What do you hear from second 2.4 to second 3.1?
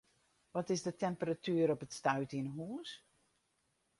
'e hûs?